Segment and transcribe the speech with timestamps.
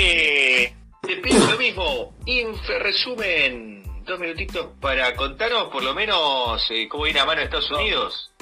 [0.00, 2.14] que te pido lo mismo.
[2.24, 3.84] Infe resumen.
[4.04, 8.32] Dos minutitos para contarnos por lo menos eh, cómo viene a mano Estados Unidos.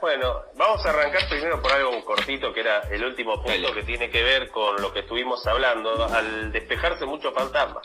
[0.00, 3.72] Bueno, vamos a arrancar primero por algo cortito que era el último punto Dale.
[3.72, 6.04] que tiene que ver con lo que estuvimos hablando.
[6.04, 7.80] Al despejarse mucho fantasma,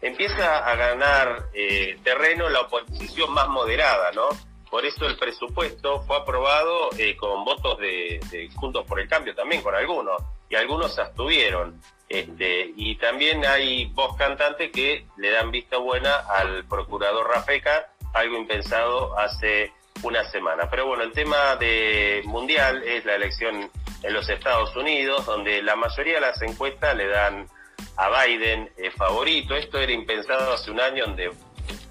[0.00, 4.28] empieza a ganar eh, terreno la oposición más moderada, ¿no?
[4.70, 9.34] Por eso el presupuesto fue aprobado eh, con votos de, de Juntos por el Cambio
[9.34, 11.80] también, con algunos, y algunos se abstuvieron.
[12.08, 18.36] Este, y también hay voz cantantes que le dan vista buena al procurador Rafeca, algo
[18.36, 20.68] impensado hace una semana.
[20.70, 23.70] Pero bueno, el tema de mundial es la elección
[24.02, 27.48] en los Estados Unidos, donde la mayoría de las encuestas le dan
[27.96, 29.56] a Biden eh, favorito.
[29.56, 31.32] Esto era impensado hace un año, donde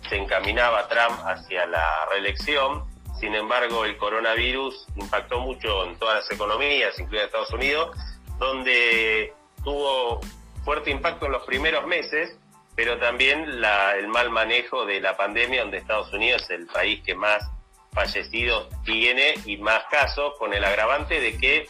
[0.07, 2.85] se encaminaba Trump hacia la reelección.
[3.19, 7.97] Sin embargo, el coronavirus impactó mucho en todas las economías, incluida Estados Unidos,
[8.38, 9.33] donde
[9.66, 10.21] tuvo
[10.63, 12.38] fuerte impacto en los primeros meses,
[12.75, 17.03] pero también la- el mal manejo de la pandemia, donde Estados Unidos es el país
[17.05, 17.44] que más
[17.91, 21.67] fallecidos tiene y más casos, con el agravante de que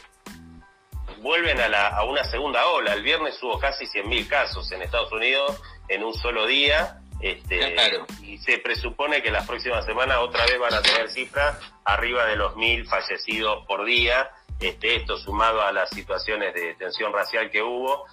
[1.21, 2.93] vuelven a, la- a una segunda ola.
[2.93, 6.99] El viernes hubo casi 100.000 casos en Estados Unidos en un solo día.
[7.21, 8.05] Este, Claro.
[8.21, 12.35] Y se presupone que las próximas semanas otra vez van a tener cifras arriba de
[12.35, 14.30] los 1.000 fallecidos por día.
[14.59, 18.06] Este, esto sumado a las situaciones de tensión racial que hubo,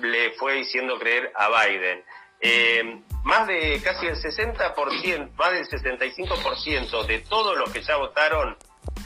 [0.00, 2.04] le fue diciendo creer a Biden.
[2.40, 8.56] Eh, más de casi el 60%, más del 65% de todos los que ya votaron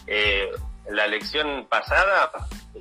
[0.06, 0.50] eh,
[0.88, 2.32] la elección pasada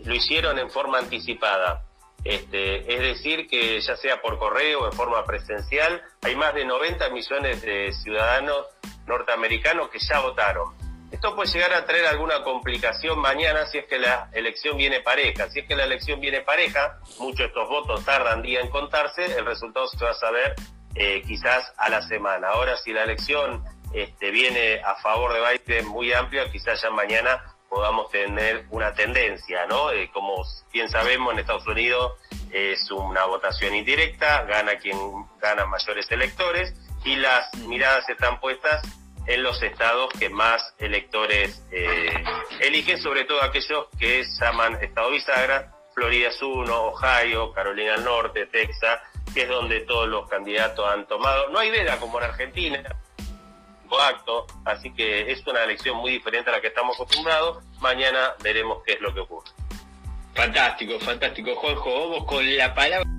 [0.05, 1.83] lo hicieron en forma anticipada.
[2.23, 6.66] Este, es decir, que ya sea por correo o en forma presencial, hay más de
[6.66, 8.66] 90 millones de ciudadanos
[9.08, 10.78] norteamericanos que ya votaron.
[11.11, 15.49] Esto puede llegar a traer alguna complicación mañana si es que la elección viene pareja.
[15.49, 19.25] Si es que la elección viene pareja, muchos de estos votos tardan día en contarse,
[19.37, 20.55] el resultado se va a saber
[20.95, 22.49] eh, quizás a la semana.
[22.49, 27.43] Ahora, si la elección este, viene a favor de Biden muy amplia, quizás ya mañana
[27.70, 29.91] podamos tener una tendencia, ¿no?
[29.91, 32.14] Eh, como bien sabemos, en Estados Unidos
[32.52, 34.97] es una votación indirecta, gana quien
[35.39, 38.81] gana mayores electores y las miradas están puestas
[39.29, 42.11] en los estados que más electores eh,
[42.61, 48.47] eligen, sobre todo aquellos que llaman estado bisagra, Florida es uno, Ohio, Carolina del Norte,
[48.47, 48.99] Texas,
[49.33, 51.49] que es donde todos los candidatos han tomado.
[51.49, 52.83] No hay veda como en Argentina,
[53.97, 57.63] acto, así que es una elección muy diferente a la que estamos acostumbrados.
[57.79, 59.49] Mañana veremos qué es lo que ocurre.
[60.33, 62.09] Fantástico, fantástico, Juanjo.
[62.09, 63.18] Vamos con la palabra.